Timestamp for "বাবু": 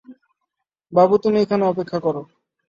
0.93-1.15